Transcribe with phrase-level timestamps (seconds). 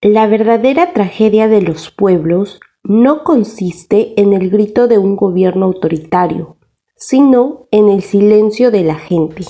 [0.00, 6.56] La verdadera tragedia de los pueblos no consiste en el grito de un gobierno autoritario,
[6.94, 9.42] sino en el silencio de la gente.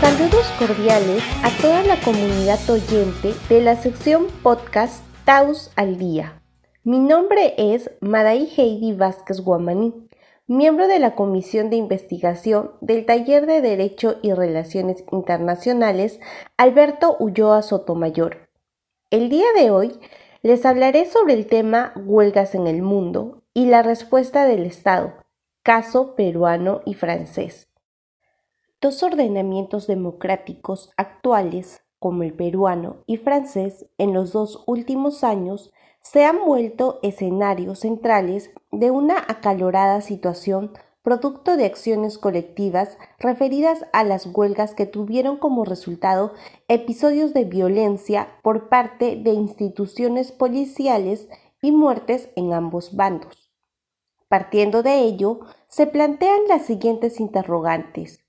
[0.00, 6.40] Saludos cordiales a toda la comunidad oyente de la sección podcast Taus al Día.
[6.84, 10.07] Mi nombre es Madai Heidi Vázquez Guamaní,
[10.48, 16.20] miembro de la Comisión de Investigación del Taller de Derecho y Relaciones Internacionales
[16.56, 18.48] Alberto Ulloa Sotomayor.
[19.10, 20.00] El día de hoy
[20.42, 25.12] les hablaré sobre el tema huelgas en el mundo y la respuesta del Estado,
[25.62, 27.68] caso peruano y francés.
[28.80, 36.24] Dos ordenamientos democráticos actuales, como el peruano y francés, en los dos últimos años se
[36.24, 44.26] han vuelto escenarios centrales de una acalorada situación producto de acciones colectivas referidas a las
[44.26, 46.34] huelgas que tuvieron como resultado
[46.68, 51.28] episodios de violencia por parte de instituciones policiales
[51.62, 53.50] y muertes en ambos bandos.
[54.28, 58.27] Partiendo de ello, se plantean las siguientes interrogantes.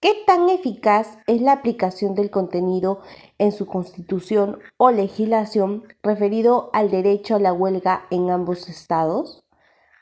[0.00, 3.02] ¿Qué tan eficaz es la aplicación del contenido
[3.36, 9.44] en su constitución o legislación referido al derecho a la huelga en ambos estados?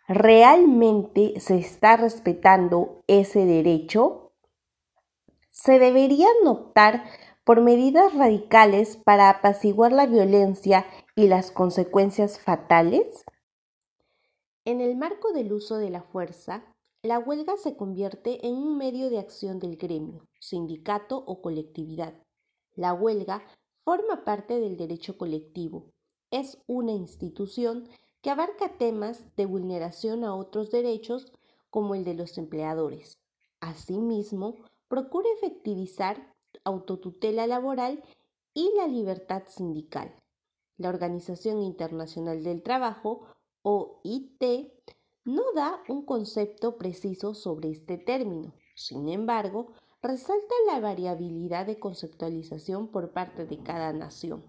[0.07, 4.31] ¿Realmente se está respetando ese derecho?
[5.51, 7.03] ¿Se deberían optar
[7.43, 13.25] por medidas radicales para apaciguar la violencia y las consecuencias fatales?
[14.65, 16.63] En el marco del uso de la fuerza,
[17.03, 22.15] la huelga se convierte en un medio de acción del gremio, sindicato o colectividad.
[22.75, 23.45] La huelga
[23.85, 25.93] forma parte del derecho colectivo.
[26.31, 27.89] Es una institución
[28.21, 31.33] que abarca temas de vulneración a otros derechos
[31.71, 33.19] como el de los empleadores.
[33.61, 34.57] Asimismo,
[34.89, 38.03] procura efectivizar autotutela laboral
[38.55, 40.15] y la libertad sindical.
[40.77, 43.27] La Organización Internacional del Trabajo,
[43.63, 44.73] OIT,
[45.25, 48.55] no da un concepto preciso sobre este término.
[48.75, 54.45] Sin embargo, resalta la variabilidad de conceptualización por parte de cada nación.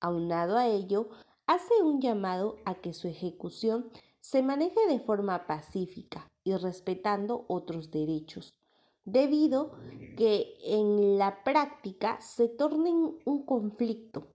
[0.00, 1.08] Aunado a ello,
[1.46, 7.90] hace un llamado a que su ejecución se maneje de forma pacífica y respetando otros
[7.90, 8.54] derechos,
[9.04, 9.72] debido
[10.16, 12.90] que en la práctica se torne
[13.24, 14.28] un conflicto.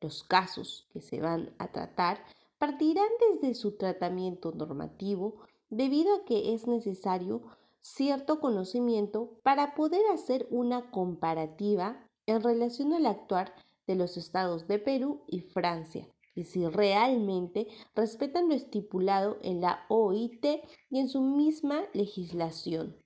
[0.00, 2.24] Los casos que se van a tratar
[2.58, 7.42] partirán desde su tratamiento normativo debido a que es necesario
[7.80, 13.54] cierto conocimiento para poder hacer una comparativa en relación al actuar
[13.86, 19.86] de los estados de Perú y Francia y si realmente respetan lo estipulado en la
[19.88, 20.44] OIT
[20.90, 22.96] y en su misma legislación.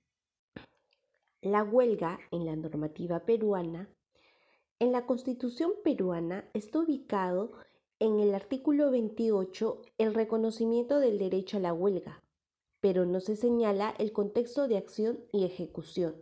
[1.41, 3.89] La huelga en la normativa peruana
[4.83, 7.53] en la Constitución peruana está ubicado
[8.03, 12.21] en el artículo 28 el reconocimiento del derecho a la huelga,
[12.81, 16.13] pero no se señala el contexto de acción y ejecución.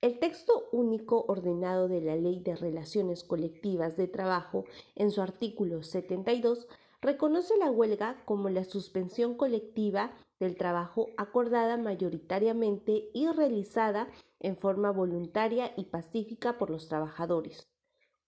[0.00, 4.64] El texto único ordenado de la Ley de Relaciones Colectivas de Trabajo,
[4.94, 6.68] en su artículo 72,
[7.00, 14.06] reconoce la huelga como la suspensión colectiva del trabajo acordada mayoritariamente y realizada
[14.38, 17.68] en forma voluntaria y pacífica por los trabajadores,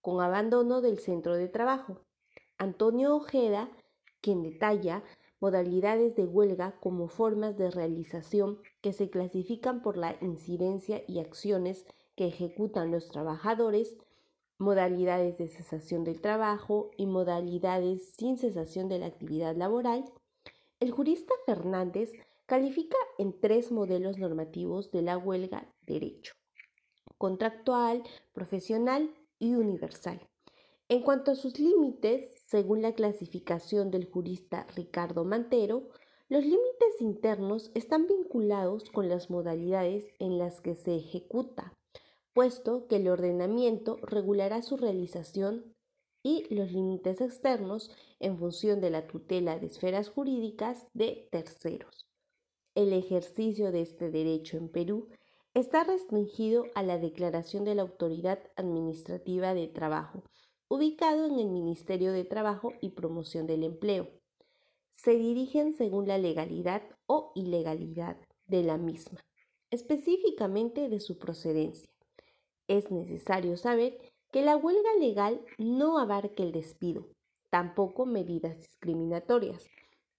[0.01, 2.01] con abandono del centro de trabajo.
[2.61, 3.71] Antonio Ojeda,
[4.21, 5.03] quien detalla
[5.41, 11.87] modalidades de huelga como formas de realización que se clasifican por la incidencia y acciones
[12.17, 13.97] que ejecutan los trabajadores,
[14.59, 20.05] modalidades de cesación del trabajo y modalidades sin cesación de la actividad laboral,
[20.81, 22.13] el jurista Fernández
[22.45, 26.35] califica en tres modelos normativos de la huelga derecho,
[27.17, 28.03] contractual,
[28.35, 30.30] profesional y universal.
[30.91, 35.89] En cuanto a sus límites, según la clasificación del jurista Ricardo Mantero,
[36.29, 41.79] los límites internos están vinculados con las modalidades en las que se ejecuta,
[42.33, 45.77] puesto que el ordenamiento regulará su realización
[46.25, 52.09] y los límites externos en función de la tutela de esferas jurídicas de terceros.
[52.75, 55.07] El ejercicio de este derecho en Perú
[55.55, 60.25] está restringido a la declaración de la Autoridad Administrativa de Trabajo,
[60.71, 64.09] ubicado en el Ministerio de Trabajo y Promoción del Empleo.
[64.95, 69.19] Se dirigen según la legalidad o ilegalidad de la misma,
[69.73, 71.91] específicamente de su procedencia.
[72.69, 73.99] Es necesario saber
[74.31, 77.09] que la huelga legal no abarca el despido,
[77.51, 79.69] tampoco medidas discriminatorias.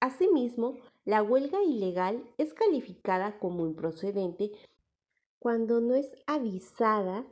[0.01, 0.75] Asimismo,
[1.05, 4.51] La huelga ilegal es calificada como improcedente
[5.39, 7.25] cuando no es avisada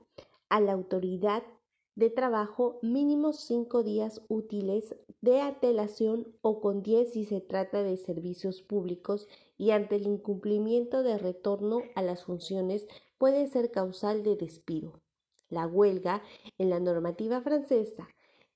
[0.48, 1.44] a la autoridad
[2.00, 7.98] de trabajo mínimo cinco días útiles de antelación o con diez si se trata de
[7.98, 12.88] servicios públicos y ante el incumplimiento de retorno a las funciones
[13.18, 15.02] puede ser causal de despido.
[15.50, 16.24] La huelga
[16.58, 18.08] en la normativa francesa.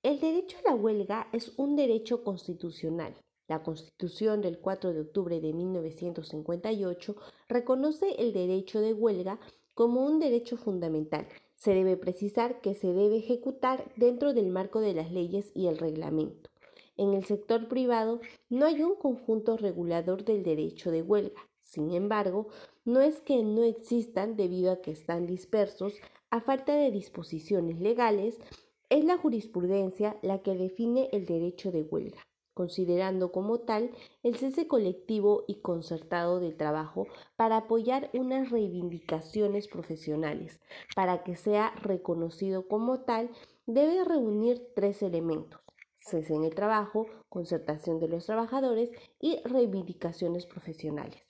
[0.03, 3.13] El derecho a la huelga es un derecho constitucional.
[3.49, 7.15] La Constitución del 4 de octubre de 1958
[7.49, 9.37] reconoce el derecho de huelga
[9.73, 11.27] como un derecho fundamental
[11.63, 15.77] se debe precisar que se debe ejecutar dentro del marco de las leyes y el
[15.77, 16.49] reglamento.
[16.97, 18.19] En el sector privado
[18.49, 21.41] no hay un conjunto regulador del derecho de huelga.
[21.61, 22.49] Sin embargo,
[22.83, 25.93] no es que no existan debido a que están dispersos
[26.29, 28.41] a falta de disposiciones legales,
[28.89, 32.19] es la jurisprudencia la que define el derecho de huelga
[32.53, 33.91] considerando como tal
[34.21, 40.61] el cese colectivo y concertado del trabajo para apoyar unas reivindicaciones profesionales.
[40.95, 43.31] Para que sea reconocido como tal,
[43.65, 45.61] debe reunir tres elementos.
[45.99, 51.21] Cese en el trabajo, concertación de los trabajadores y reivindicaciones profesionales.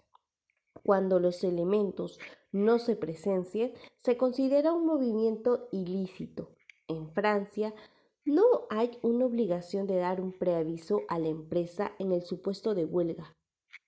[0.83, 2.19] Cuando los elementos
[2.51, 6.49] no se presencien, se considera un movimiento ilícito.
[6.87, 7.73] En Francia,
[8.25, 12.85] no hay una obligación de dar un preaviso a la empresa en el supuesto de
[12.85, 13.35] huelga.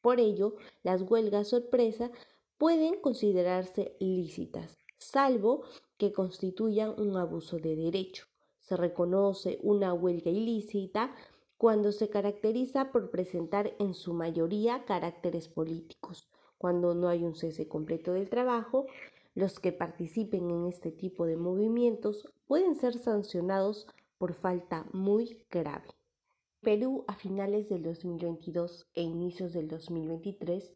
[0.02, 2.12] Por ello, las huelgas sorpresa
[2.58, 5.64] pueden considerarse lícitas, salvo
[5.98, 8.26] que constituyan un abuso de derecho.
[8.60, 11.16] Se reconoce una huelga ilícita
[11.58, 16.28] cuando se caracteriza por presentar en su mayoría caracteres políticos,
[16.58, 18.88] cuando no hay un cese completo del trabajo,
[19.34, 23.88] los que participen en este tipo de movimientos pueden ser sancionados
[24.26, 25.86] por falta muy grave.
[26.62, 30.74] Perú a finales del 2022 e inicios del 2023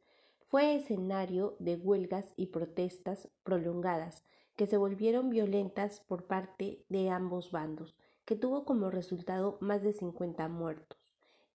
[0.49, 4.23] fue escenario de huelgas y protestas prolongadas
[4.55, 9.93] que se volvieron violentas por parte de ambos bandos, que tuvo como resultado más de
[9.93, 10.99] 50 muertos.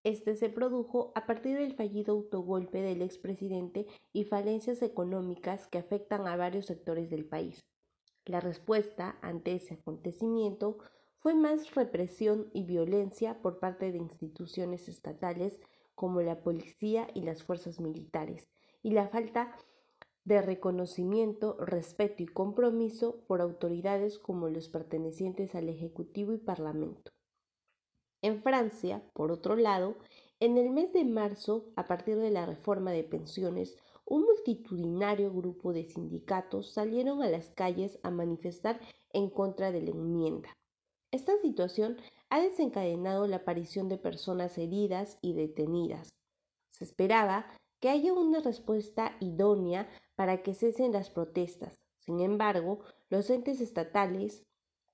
[0.03, 6.27] Este se produjo a partir del fallido autogolpe del expresidente y falencias económicas que afectan
[6.27, 7.65] a varios sectores del país.
[8.25, 10.79] La respuesta ante ese acontecimiento
[11.25, 15.59] fue más represión y violencia por parte de instituciones estatales
[15.95, 18.47] como la policía y las fuerzas militares,
[18.83, 19.57] y la falta
[20.25, 27.11] de reconocimiento, respeto y compromiso por autoridades como los pertenecientes al Ejecutivo y Parlamento.
[28.21, 29.97] En Francia, por otro lado,
[30.41, 35.73] en el mes de marzo, a partir de la reforma de pensiones, un multitudinario grupo
[35.73, 38.79] de sindicatos salieron a las calles a manifestar
[39.15, 40.51] en contra de la enmienda.
[41.15, 41.97] Esta situación
[42.29, 46.13] ha desencadenado la aparición de personas heridas y detenidas.
[46.73, 47.47] Se esperaba
[47.79, 51.79] que haya una respuesta idónea para que cesen las protestas.
[52.01, 52.81] Sin embargo,
[53.11, 54.43] los entes estatales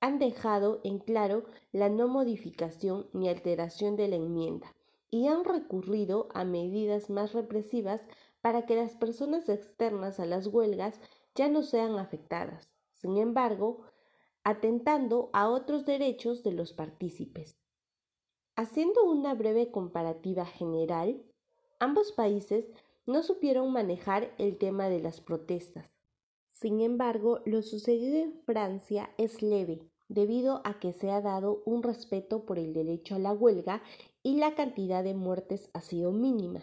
[0.01, 4.77] han dejado en claro la no modificación ni alteración de la enmienda
[5.11, 8.07] y han recurrido a medidas más represivas
[8.43, 11.01] para que las personas externas a las huelgas
[11.35, 12.69] ya no sean afectadas.
[12.93, 13.87] Sin embargo,
[14.45, 17.57] atentando a otros derechos de los partícipes.
[18.57, 21.23] Haciendo una breve comparativa general,
[21.79, 22.67] ambos países
[23.07, 25.91] no supieron manejar el tema de las protestas.
[26.49, 31.83] Sin embargo, lo sucedido en Francia es leve, debido a que se ha dado un
[31.83, 33.83] respeto por el derecho a la huelga
[34.23, 36.61] y la cantidad de muertes ha sido mínima.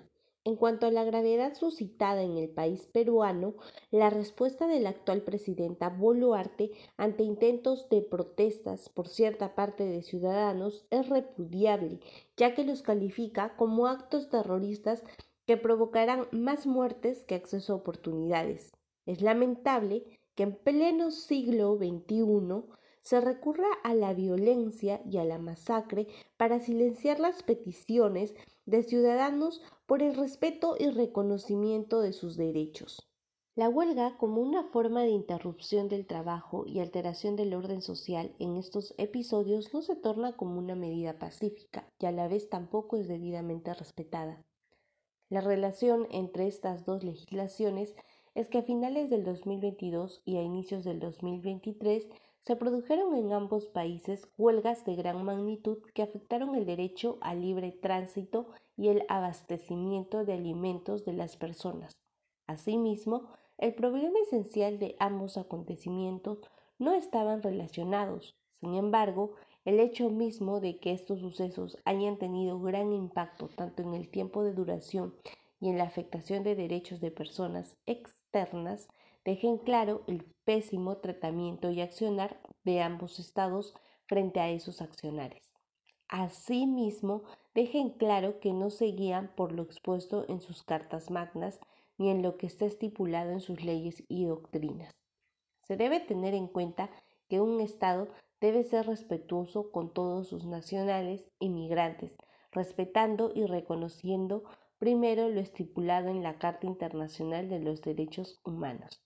[0.48, 3.56] En cuanto a la gravedad suscitada en el país peruano,
[3.92, 10.02] la respuesta de la actual presidenta Boluarte ante intentos de protestas por cierta parte de
[10.04, 12.00] ciudadanos es repudiable,
[12.38, 15.04] ya que los califica como actos terroristas
[15.46, 18.72] que provocarán más muertes que acceso a oportunidades.
[19.06, 22.64] Es lamentable que en pleno siglo XXI
[23.02, 28.34] se recurra a la violencia y a la masacre para silenciar las peticiones
[28.68, 33.10] de ciudadanos por el respeto y reconocimiento de sus derechos.
[33.56, 38.56] La huelga como una forma de interrupción del trabajo y alteración del orden social en
[38.56, 43.08] estos episodios no se torna como una medida pacífica y a la vez tampoco es
[43.08, 44.46] debidamente respetada.
[45.30, 47.96] La relación entre estas dos legislaciones
[48.36, 52.08] es que a finales del 2022 y a inicios del 2023
[52.48, 57.74] se produjeron en ambos países huelgas de gran magnitud que afectaron el derecho al libre
[57.74, 61.98] tránsito y el abastecimiento de alimentos de las personas.
[62.48, 63.28] Asimismo,
[63.58, 66.40] el problema esencial de ambos acontecimientos
[66.80, 68.38] no estaban relacionados.
[68.62, 69.34] Sin embargo,
[69.66, 74.46] el hecho mismo de que estos sucesos hayan tenido gran impacto tanto en el tiempo
[74.46, 75.14] de duración
[75.60, 78.88] y en la afectación de derechos de personas externas
[79.28, 83.74] dejen claro el pésimo tratamiento y accionar de ambos estados
[84.06, 85.52] frente a esos accionares.
[86.08, 91.60] Asimismo, dejen claro que no se guían por lo expuesto en sus cartas magnas
[91.98, 94.96] ni en lo que está estipulado en sus leyes y doctrinas.
[95.64, 96.90] Se debe tener en cuenta
[97.28, 98.08] que un Estado
[98.40, 102.14] debe ser respetuoso con todos sus nacionales y migrantes,
[102.54, 104.46] respetando y reconociendo
[104.78, 109.02] primero lo estipulado en la Carta Internacional de los Derechos Humanos.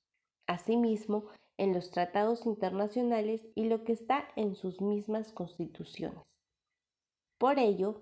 [0.51, 1.25] Asimismo,
[1.58, 6.24] en los tratados internacionales y lo que está en sus mismas constituciones.
[7.38, 8.01] Por ello,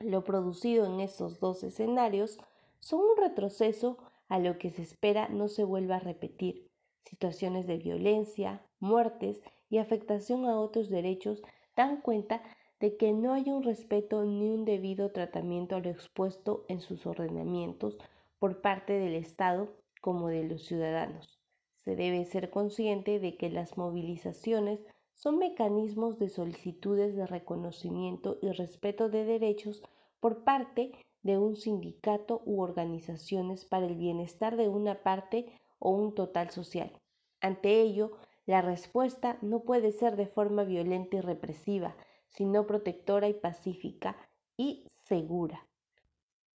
[0.00, 2.38] lo producido en estos dos escenarios
[2.80, 3.98] son un retroceso
[4.28, 6.68] a lo que se espera no se vuelva a repetir,
[7.04, 11.42] situaciones de violencia, muertes y afectación a otros derechos
[11.76, 12.42] dan cuenta
[12.80, 17.06] de que no hay un respeto ni un debido tratamiento a lo expuesto en sus
[17.06, 17.96] ordenamientos
[18.38, 21.41] por parte del Estado como de los ciudadanos.
[21.84, 24.80] Se debe ser consciente de que las movilizaciones
[25.14, 29.82] son mecanismos de solicitudes de reconocimiento y respeto de derechos
[30.20, 35.46] por parte de un sindicato u organizaciones para el bienestar de una parte
[35.78, 36.92] o un total social.
[37.40, 38.12] Ante ello,
[38.46, 41.96] la respuesta no puede ser de forma violenta y represiva,
[42.28, 44.16] sino protectora y pacífica
[44.56, 45.68] y segura.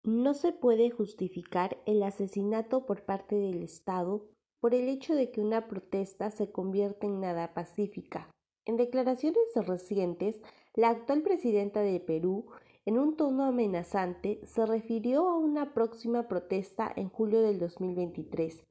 [0.02, 4.28] No se puede justificar el asesinato por parte del Estado
[4.60, 8.28] por el hecho de que una protesta se convierta en nada pacífica,
[8.64, 10.42] en declaraciones recientes,
[10.74, 12.46] la actual presidenta de Perú,
[12.84, 18.64] en un tono amenazante, se refirió a una próxima protesta en julio del 2023.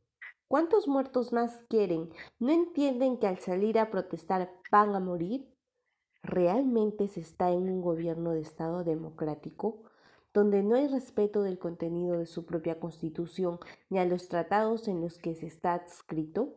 [0.47, 2.09] ¿Cuántos muertos más quieren?
[2.39, 5.49] ¿No entienden que al salir a protestar van a morir?
[6.21, 9.83] ¿Realmente se está en un gobierno de Estado democrático?
[10.35, 13.57] Donde no hay respeto del contenido de su propia constitución
[13.89, 16.53] ni a los tratados en los que se está adscrito?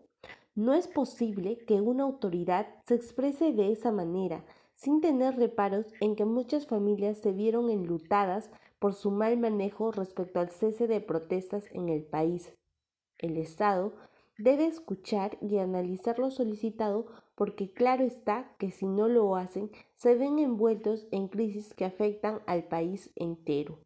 [0.57, 4.45] No es posible que una autoridad se exprese de esa manera,
[4.75, 10.41] sin tener reparos en que muchas familias se vieron enlutadas por su mal manejo respecto
[10.41, 12.53] al cese de protestas en el país.
[13.17, 13.93] El Estado
[14.39, 20.15] debe escuchar y analizar lo solicitado porque claro está que si no lo hacen, se
[20.15, 23.83] ven envueltos en crisis que afectan al país entero.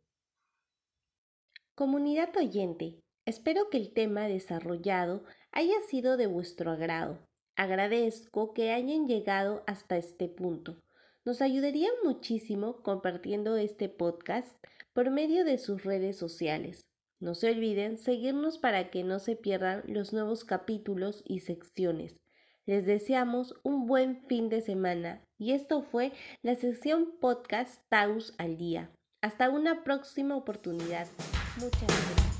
[1.74, 7.24] Comunidad oyente, espero que el tema desarrollado haya sido de vuestro agrado.
[7.56, 10.78] Agradezco que hayan llegado hasta este punto.
[11.24, 14.56] Nos ayudarían muchísimo compartiendo este podcast
[14.92, 16.91] por medio de sus redes sociales.
[17.22, 22.20] No se olviden seguirnos para que no se pierdan los nuevos capítulos y secciones.
[22.66, 26.10] Les deseamos un buen fin de semana y esto fue
[26.42, 28.90] la sección podcast Taus al día.
[29.20, 31.06] Hasta una próxima oportunidad.
[31.60, 32.31] Muchas gracias.